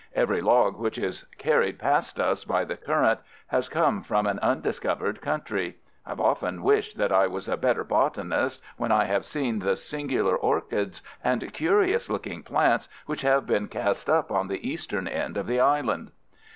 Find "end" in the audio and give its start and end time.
15.07-15.37